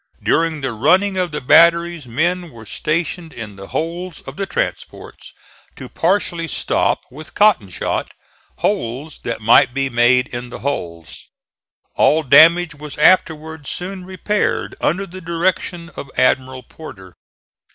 During 0.23 0.61
the 0.61 0.71
running 0.71 1.15
of 1.15 1.31
the 1.31 1.41
batteries 1.41 2.07
men 2.07 2.49
were 2.49 2.65
stationed 2.65 3.31
in 3.31 3.55
the 3.55 3.67
holds 3.67 4.21
of 4.21 4.35
the 4.35 4.47
transports 4.47 5.31
to 5.75 5.89
partially 5.89 6.47
stop 6.47 7.01
with 7.11 7.35
cotton 7.35 7.69
shot 7.69 8.11
holes 8.57 9.19
that 9.19 9.41
might 9.41 9.75
be 9.75 9.89
made 9.91 10.27
in 10.29 10.49
the 10.49 10.61
hulls. 10.61 11.27
All 11.93 12.23
damage 12.23 12.73
was 12.73 12.97
afterwards 12.97 13.69
soon 13.69 14.03
repaired 14.03 14.75
under 14.81 15.05
the 15.05 15.21
direction 15.21 15.89
of 15.95 16.09
Admiral 16.17 16.63
Porter. 16.63 17.13